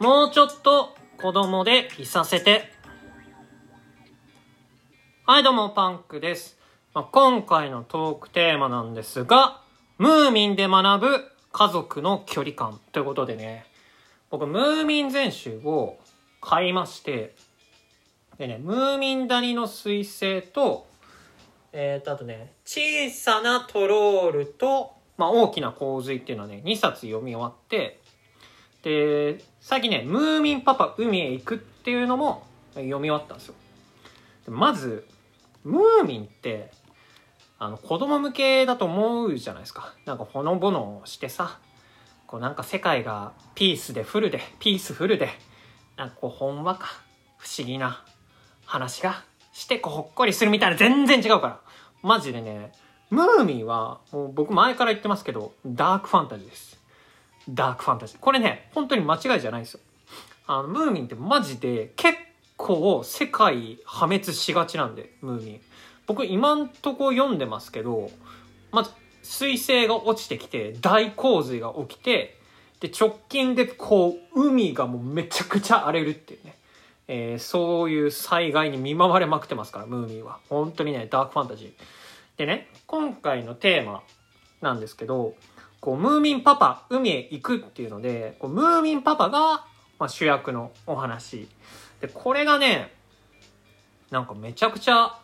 [0.00, 2.70] もうちょっと子供でいさせて。
[5.26, 6.56] はい、どうも、パンクです。
[6.94, 9.60] まあ、今回のトークテーマなんですが、
[9.98, 13.66] ムーミンで学ぶ家族の距離感ということでね、
[14.30, 15.98] 僕、ムーミン全集を
[16.40, 17.34] 買いまして、
[18.38, 20.86] でね、ムーミン谷の彗星と、
[21.72, 27.97] えーと、あとね、小さなトロールと、まあ、大きな洪水っていうのはね、2冊読み終わって、
[28.88, 33.54] で、最近ね、ムーミンパパ海へ行くっていうのも読み終わったんですよ。
[34.46, 35.06] まず、
[35.62, 36.70] ムーミンって、
[37.58, 39.92] あの、子供向けだと思うじゃないですか。
[40.06, 41.58] なんかほのぼのしてさ、
[42.26, 45.28] こうなんか世界がピースでフルで、ピースフルで、
[45.98, 46.86] なんかこうほんわか、
[47.36, 48.02] 不思議な
[48.64, 51.60] 話がして、こうほっこりするみたいな全然違うから。
[52.02, 52.72] マジでね、
[53.10, 56.77] ムーミンは、もう僕前から言ってますけど、ダークファンタジーです。
[57.48, 58.18] ダークファンタジー。
[58.18, 59.80] これね、本当に間違いじゃないですよ。
[60.46, 62.18] あの、ムーミンってマジで結
[62.56, 65.60] 構世界破滅しがちなんで、ムーミン。
[66.06, 68.10] 僕今んとこ読んでますけど、
[68.72, 68.90] まず、
[69.22, 72.38] 彗星が落ちてきて、大洪水が起きて、
[72.80, 76.54] で、直近でこう、海がもうめちゃくちゃ荒れるっていうね。
[77.10, 80.38] えーそういう災害に見舞われまくってますから、ムーミンは。
[80.48, 81.72] 本当にね、ダークファンタジー。
[82.38, 84.02] でね、今回のテーマ
[84.60, 85.34] なんですけど、
[85.80, 89.64] こう、ムーミンパパ、海へ行くっていうので、こうムーミンパパが、
[89.98, 91.48] まあ、主役のお話。
[92.00, 92.92] で、これがね、
[94.10, 95.18] なんかめちゃくちゃ、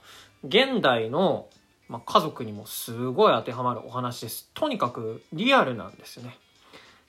[0.44, 1.48] 現代の、
[1.88, 4.50] まあ、家族にもすごい当てはまるお話です。
[4.54, 6.38] とにかくリアルなんですよね。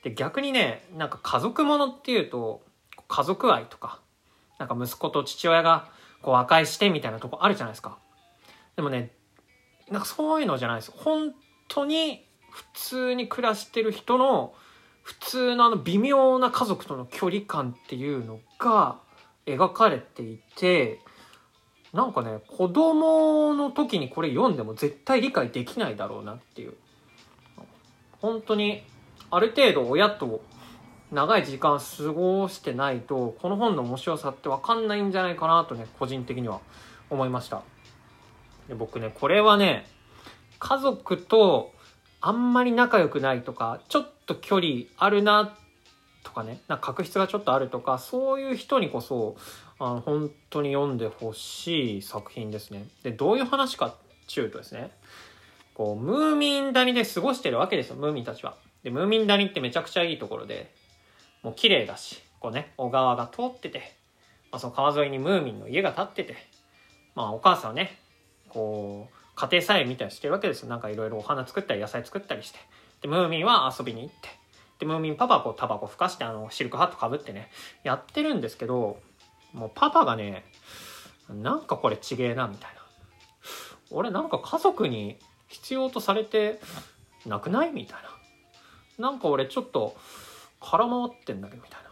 [0.04, 2.62] で、逆にね、なんか家族ものっていうと、
[3.08, 4.00] 家族愛とか、
[4.60, 5.90] なんか息子と父親が
[6.22, 7.98] こう和解してみたいなとこあるじゃないですか。
[8.76, 9.12] でもね、
[9.90, 10.92] なんかそういうのじゃないです。
[10.96, 11.34] 本
[11.68, 12.25] 当に
[12.56, 14.54] 普通に暮らしてる人の
[15.04, 18.98] 普通のあの微妙な家族との距離感っていうのが
[19.46, 21.02] 描かれていて、
[21.92, 26.76] なんかね、子供の時にこれ読んでも絶対理解できないだろうなっていう。
[28.22, 28.84] 本当に、
[29.30, 30.42] ある程度親と
[31.12, 36.62] 長い時間過ごしてないと、この本の面白さってわかんないんじゃないかなとね、個人的には
[37.10, 37.64] 思いました。
[38.70, 39.86] で僕ね、これはね、
[40.58, 41.75] 家族と
[42.26, 45.56] あんまり仲良くないとか、ちょっと距離あるな
[46.24, 49.36] とかね、なんか確執がちょっとあるとか、そういう人にこそ、
[49.78, 52.88] あの本当に読んでほしい作品ですね。
[53.04, 53.96] で、どういう話かっ
[54.34, 54.90] ていうとですね、
[55.76, 58.56] こう、ムーミン谷で過ごしてるわけですよ、ムーミンたちは。
[58.82, 60.74] で、ムーミン谷ってめちゃくちゃいいところで、
[61.44, 63.96] もう綺麗だし、こうね、小川が通ってて、
[64.52, 66.38] まあ、その川沿いにムーミンの家が建ってて、
[67.14, 68.00] まあお母さんはね、
[68.50, 70.70] こう、家庭菜園みたいにしてるわけですよ。
[70.70, 72.60] なんかいろいろお花作ったり野菜作ったりして。
[73.02, 74.30] で、ムーミンは遊びに行って。
[74.80, 77.50] で、ムーミンパパはこうタバコふかしてあのシルクハットかぶってね、
[77.84, 79.00] やってるんですけど、
[79.54, 80.46] もうパパがね、
[81.30, 82.82] なんかこれちげえな、みたいな。
[83.92, 86.60] 俺なんか家族に必要とされて
[87.26, 88.00] なくないみたい
[89.00, 89.10] な。
[89.10, 89.96] なんか俺ちょっと
[90.62, 91.90] 空回ってんだけど、みたいな。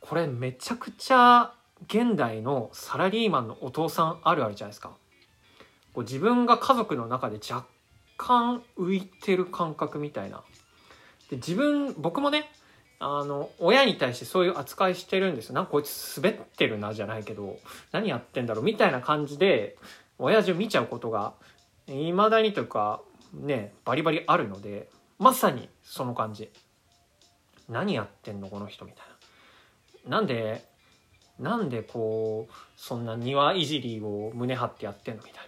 [0.00, 1.52] これめちゃくちゃ
[1.86, 4.92] 現代のサラリーマンのお父さんあるあるじゃないですか。
[5.92, 7.66] こう自分が家族の中で若
[8.16, 10.42] 干浮いてる感覚みたいな。
[11.30, 12.50] で自分僕もね
[13.00, 15.54] あの親に対してそういう扱いしてるんですよ。
[15.54, 17.58] なんかこいつ滑ってるなじゃないけど
[17.92, 19.76] 何やってんだろうみたいな感じで
[20.18, 21.34] 親父を見ちゃうことが
[21.86, 23.00] いまだにというか
[23.32, 24.88] ねバリバリあるので
[25.18, 26.50] まさにその感じ。
[27.68, 29.06] 何やってんのこの人みたい
[30.06, 30.18] な。
[30.18, 30.66] なんで
[31.38, 35.47] なんでこうそんな庭いじりを胸張ってやってんのみたい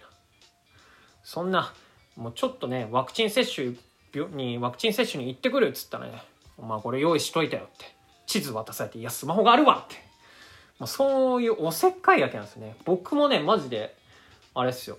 [1.23, 1.73] そんな
[2.15, 3.73] もうちょっとねワクチン接種
[4.35, 6.23] にワクチン接種に行ってくるっつったらね
[6.57, 8.01] 「お前これ用意しといたよ」って。
[8.27, 9.95] 地図渡されて「いやスマホがあるわ」って。
[10.79, 12.77] もうそういうおせっかいだけなんですね。
[12.85, 13.95] 僕もねマジで
[14.53, 14.97] あれっすよ。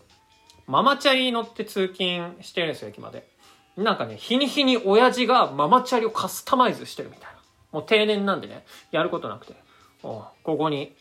[0.67, 3.27] ママチャリ乗って通勤してるんですよ駅まで。
[3.77, 7.39] なんかね日に日に親父がママチャリをカスタマイズしてるみたいな。
[7.73, 9.55] もう定年なんでねやることなくて。
[10.03, 10.95] ここに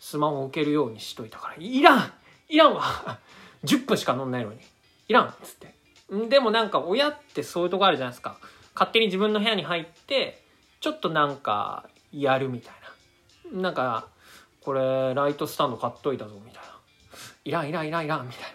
[0.00, 1.56] スマホを置けるようにしといたから。
[1.58, 2.12] いらん
[2.48, 3.18] いらんわ。
[3.64, 4.58] 10分しか乗んないのに
[5.08, 5.74] いらんっつって。
[6.28, 8.38] でもなんか親ってそういうとこあるじゃないですか。
[8.74, 10.42] 勝手に自分の部屋に入って
[10.80, 12.74] ちょっとなんかやるみたい
[13.52, 13.60] な。
[13.62, 14.08] なんか
[14.60, 16.78] これライトスタンド買っといたぞみたいな
[17.44, 18.48] いらんいらんいらんいらんみたいな。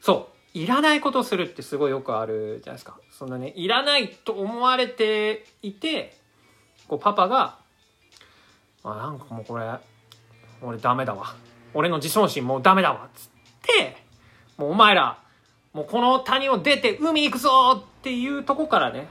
[0.00, 0.36] そう。
[0.58, 2.98] いらないことするってすごいよくあるじゃないですか。
[3.10, 6.16] そんなねいらないと思われていて
[6.88, 7.58] こうパパが
[8.82, 9.66] あなんかもうこれ
[10.62, 11.34] 俺ダメだわ。
[11.74, 13.28] 俺の自尊心もうダメだわつっ
[13.62, 14.05] て
[14.56, 15.18] もうお前ら
[15.72, 19.08] もうこの谷を出て海行くぞっていうとこからね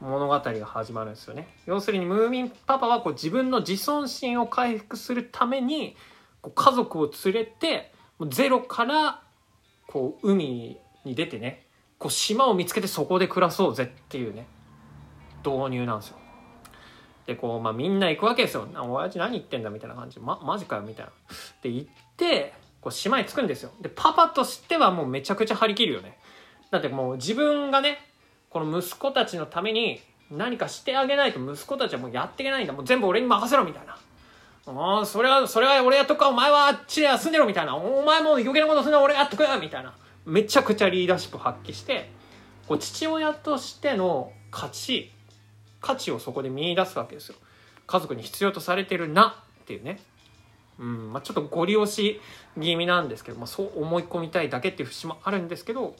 [0.00, 1.48] 物語が始まるんですよね。
[1.66, 5.96] 要するにムーミンパパはこう自分の自尊心を回復するために
[6.40, 7.92] こう家族を連れて
[8.28, 9.22] ゼロから
[9.86, 11.66] こう海に出てね
[11.98, 14.46] こう島を見つけてそこで暮らそうぜっていうね
[15.44, 16.16] 導入なんですよ。
[17.26, 18.66] でこう、まあ、みんな行くわけですよ。
[18.88, 20.18] 親父何言ってんだみたいな感じ。
[20.18, 21.12] ま、マジかよみたいな。
[21.62, 23.70] で行ってこう島に着くんですよ。
[23.80, 26.18] でパパとしてはもうめちゃくちゃ張り切るよね。
[26.70, 27.98] だってもう自分がね
[28.50, 32.72] この息子たちのために何かしてあげないと息子たちはもうやっていけないんだ。
[32.72, 33.98] もう全部俺に任せろみたいな。
[34.66, 37.74] ああ、それは、それは俺やっとくか、お前はあっちで休んでろみたいな。
[37.74, 39.94] お前も余計なことすんな、俺やっとくよみたいな。
[40.26, 42.10] めちゃくちゃリーダーシップ発揮して、
[42.66, 45.10] こう父親としての価値、
[45.80, 47.36] 価値をそこで見出すわけですよ。
[47.86, 50.00] 家族に必要とされてるなっていうね。
[50.78, 52.20] うん、まあちょっとご利用し
[52.60, 55.96] 気味なんですけど、まあそう思い込みたいだけっていう節もあるんですけど、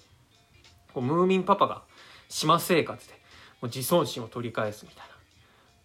[0.94, 1.82] こうムーミンパパが
[2.28, 3.18] 島生活でも
[3.62, 5.08] う自尊心を取り返すみたいな。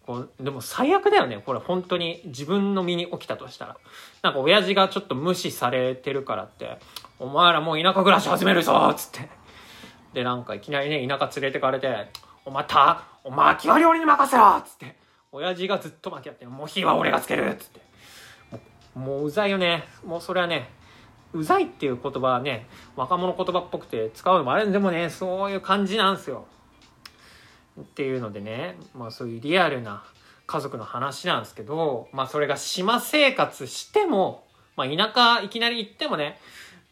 [0.06, 1.42] こうでも最悪だよね。
[1.44, 3.76] これ本当に自分の身に起きたとしたら。
[4.22, 6.78] なんか親父がちょっと無視されてるからって
[7.18, 9.28] 「お前らもう田舎暮らし始めるぞ」っつって。
[10.12, 12.10] でなんかいきなりね田舎連れてかれて
[12.44, 14.96] 「お前たお前き割り俺に任せろ」っつって。
[15.32, 17.80] 親父がずっと巻き合って「もう火は俺がつける」っつって。
[18.94, 20.70] もううざいよねもうそれはね
[21.32, 26.46] うざいっていう言葉はね若者言葉っぽくて使うのもあるんでもねそういう感じなんですよ
[27.80, 30.04] っていうのでね、まあそういうリアルな
[30.46, 34.44] 家族の話なんですけど、まあそれが島生活しても、
[34.76, 36.38] まあ田舎いきなり行ってもね、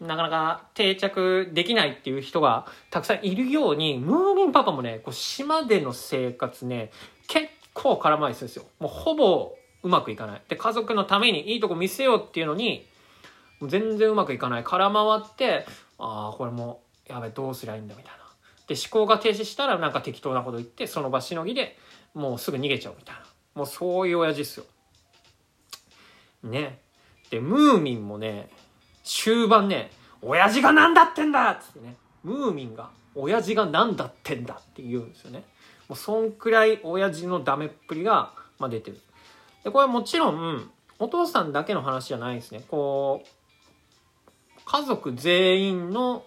[0.00, 6.90] なかなか定着できないっていう人がたくさんいるように、ムーミンパパもね、こう島での生活ね、
[7.28, 8.64] 結構空回りするんですよ。
[8.80, 10.42] もうほぼうまくいかない。
[10.48, 12.86] で、家族のためにいいとこ見せようっていうのに、
[13.62, 14.64] 全然うまくいかない。
[14.64, 15.66] 空回って、
[15.98, 18.22] ああ、これもうやべ、どうすりゃいいんだみたいな。
[18.68, 21.76] で思考が停止したらなんか適当なこと言ってその場しのぎで
[22.14, 23.22] もうすぐ逃げちゃうみたいな。
[23.54, 24.66] もうそういう親父っすよ。
[26.44, 26.78] ね。
[27.28, 28.48] でムーミンもね
[29.04, 29.90] 終盤ね
[30.22, 31.50] 親父が何だってんだ！
[31.50, 31.96] っつってね。
[32.22, 35.44] ムーミンが親父が何だってんだって言うんですよね。
[35.88, 39.00] もうそんくらい親父のダメっぷりが、まあ、出てる。
[39.64, 43.28] でこれもちろんお父さんだけの話じゃないですねこう
[44.64, 46.24] 家族全員の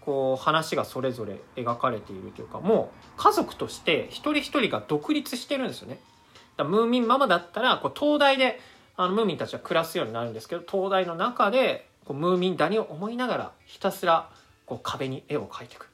[0.00, 6.00] こう話がそれぞれ描かれているというかもう家族として一人一人が独立してるんですよね。
[6.56, 8.60] だムーミンママだったらこう東大で
[8.96, 14.30] あのムーミンたちは暮らすようになるんですけど東大の中でこうムーミン谷を思いながらひたすら
[14.66, 15.88] こう壁に絵を描いていく。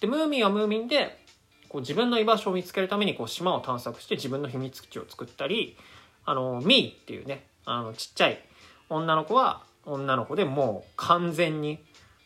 [0.00, 1.20] でムーミンはムーミンで
[1.68, 5.76] こう自分の居場所を見つけるためにこう島を探索して自分の秘密基地を作ったり
[6.30, 8.38] あのミーっていうねあのちっちゃい
[8.88, 11.80] 女の子は女の子でもう完全に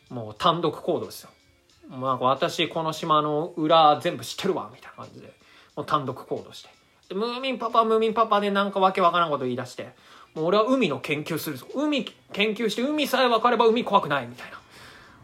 [0.09, 1.31] もう単独行動ですよ。
[1.89, 5.33] もうなんか私この島の裏全部知ってるわみたいな感じで
[5.75, 6.69] もう単独行動して。
[7.09, 9.89] でムーミンパパムーミンパパでなんかわけわからんこと言い出して
[10.35, 11.65] もう俺は海の研究するぞ。
[11.73, 14.59] 海研究して海さえ分かれば海怖くないみたいな。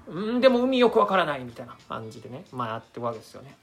[0.07, 3.56] うんでも海よくわからないみたいな感じでねまあやってるわけですよね。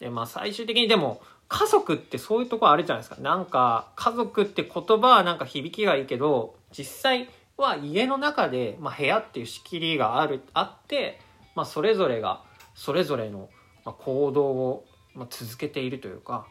[0.00, 3.20] でまあ最終的にでも家族ってそういうとこあるじゃないですか。
[3.20, 11.20] なんか家族って言葉はなんか響きがいいけど実際は家の中で、まあ、部屋っていう仕切りがあるあって、
[11.54, 12.42] まあ、それぞれが
[12.74, 13.48] それぞれの
[13.84, 14.84] 行動を、
[15.30, 16.46] 続けているというか、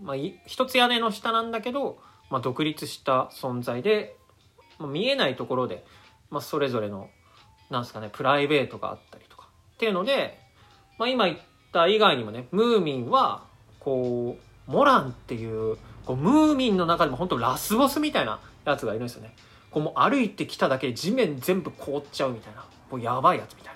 [0.00, 0.16] まあ、
[0.46, 1.98] 一つ屋根の下なんだけど、
[2.30, 4.16] まあ、独立した存在で、
[4.78, 5.84] まあ、見えないところで、
[6.30, 7.10] まあ、それぞれの
[7.68, 10.40] なんですかねプライベートがあったりとかっていうので、
[10.98, 11.38] まあ、今言っ
[11.74, 13.44] た以外にもねムーミンは
[13.80, 19.34] こうモランっていうこうムーミンの中でも本当ラスボスみたいなやつがいるんですよね。
[19.70, 23.74] こうもう歩いてきただけで地面全部凍っちゃうみたいなもうやばいやつみたい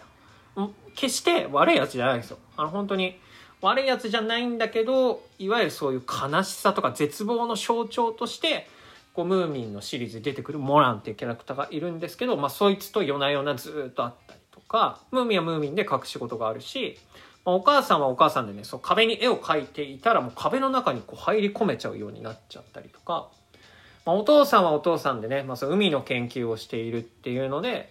[0.57, 3.19] な決して悪いやつじゃないんですよあの本当に
[3.61, 8.69] 悪いやつじゃないんだけどいわゆるそういう悲しさとか絶望の象徴として
[9.15, 16.99] こうムーミンのシリーズで出てくるモランっていうキャラクターがいるんですけど、まあ、そいつと夜な夜なずっとあったりとかムーミンはムーミンで隠し事があるし、
[17.45, 23.29] まあ、お母さんはお母さんでねそう壁に絵を描いていたらもう壁の中にこう入り込めちゃうようになっちゃったりとか
[24.05, 27.91] まあ、お父さんはお父さんでね、まあ、その海の研究をしているっていうので、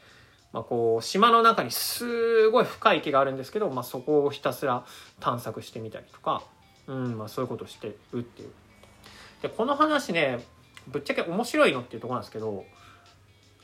[0.52, 4.86] まあ、こう島の中にすごい深い池があるんですけど、まあ、そこをひたすら
[5.20, 6.44] 探索してみたりとか、
[6.88, 8.50] うんまあ、そういうことをしてるっていう。
[9.42, 10.40] でこの話ね
[10.88, 12.64] ぶっちゃけ面白いのっていうところなんですけど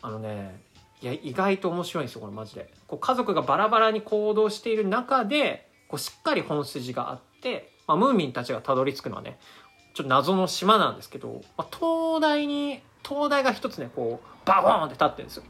[0.02, 0.62] あのね
[1.02, 2.74] いや意外と面白いんですよこれマジで。
[2.88, 9.38] こう家族がバラバラに行動している中でこうしっかり本筋があって、まあ、ムーミンたちがたどり着くのはね
[9.94, 15.44] ちょっと謎の島なんですけど、まあ、灯台に灯台が一つねこうバボーンって立ってるんですよ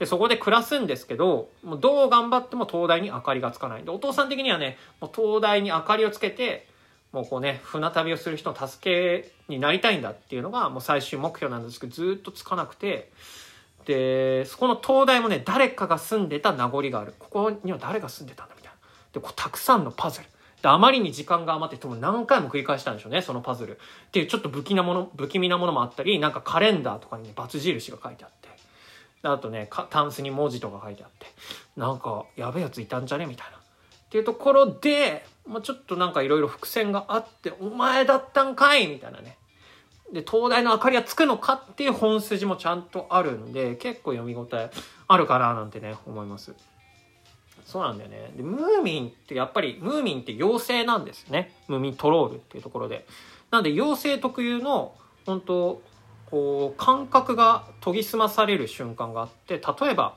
[0.00, 3.84] で、そこで暮らすんですけど、もうどう頑張っても灯台に明かりがつかない。
[3.84, 6.66] で、お父さん的にはね、もう灯台に明かりをつけて、
[7.12, 13.12] もうこうね、船旅をする人の助けになりたいんだっていうのがもう最終目標なんですけど、ずっとつかなくて、
[13.84, 17.12] で、そこの灯台もね、誰かが住んでた名残がある。
[17.18, 18.54] ここには誰が住んでたんだ？
[19.12, 20.26] で、こうたくさんのパズル。
[20.62, 23.76] で、あまりに時間が余っても何回も繰り返したんでしょうね、そのパズル。
[23.76, 28.48] っていうちょっと不気なもの、不気味なものもあったり、なんかカレンダーとかにね、バツ印が書いてあって。
[29.22, 31.26] あとね、タンスに文字とか書いてあって。
[31.76, 33.56] なんか、やべえやついたんじゃねみたいな。
[33.56, 33.60] っ
[34.10, 39.36] ていうところで、まあ、ちょっとなんかいろいろ伏線があって、お前だったんかいみたいなね。
[40.12, 44.70] で、東大の明かりはつくのかっていう本筋もちゃんとあるんで、結構読み応え
[45.06, 46.54] あるかななんてね、思います。
[47.70, 48.32] そうなんだよね。
[48.36, 51.54] で、ムーミンってやっぱり、ムーミンって妖精なんですね。
[51.68, 53.06] ムーミントロールっていうところで。
[53.52, 54.92] なんで、妖精特有の、
[55.24, 55.82] 本当
[56.28, 60.16] こう、感覚が研ぎ澄まされる瞬間があって、例えば、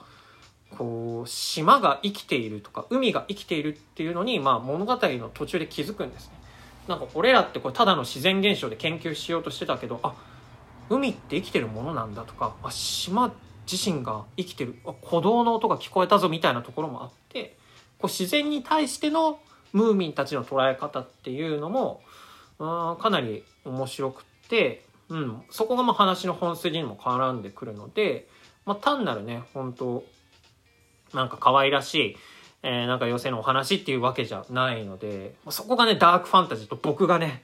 [0.77, 6.33] こう島が生きているとか海が生きているっていうのに、まあ、物語の途中で気づくんですね
[6.87, 10.15] なんか俺らってこれただの自然現象で研究しようとしてたけどあ
[10.89, 13.31] 海って生きてるものなんだとかあ島
[13.71, 17.55] 自身が生きてる鼓動の音が聞こえたぞみたいなところもあって
[17.99, 19.39] こう自然に対しての
[19.71, 22.01] ムーミンたちの捉え方っていうのも
[22.59, 28.27] あかなり面白くって、うん、そこがまあ話の本筋にも絡んでくるので、
[28.65, 30.03] まあ、単なるね本当
[31.13, 32.17] なんか可愛らしい、
[32.63, 37.43] えー、なんか寄せのお話っていうわけじゃないので、そこがね、ダークファンタジーと僕がね、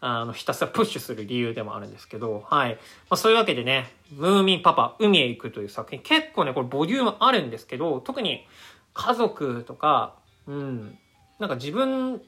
[0.00, 2.74] あの、ひたすらプッシュする理由でもあるんですけど、はい。
[2.74, 2.78] ま
[3.10, 8.46] あ、そういうわけでね、ムーミンパパ、海へ行くという作品、結構ね、これボリュームあるんですけど、特に
[8.94, 10.14] 家族とか、
[10.46, 10.98] うん、
[11.38, 12.22] なんか自分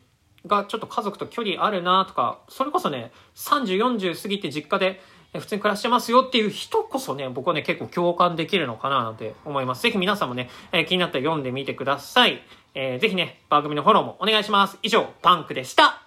[0.47, 5.01] がちょっと家族と距離あるなとか、それこそね、30、40過ぎて実家で
[5.41, 9.83] 普通に暮らしてますよっていう人こそね、僕はね、結構共感できるのかななんて思います。
[9.83, 12.43] ぜひ皆さんもね、えー、気になったら読んでみてください。
[12.75, 14.79] えー、ぜひね、番組のフォローもお願いします。
[14.83, 16.02] 以上、パンクでした。